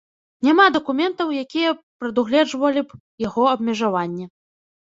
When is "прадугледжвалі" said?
2.05-2.81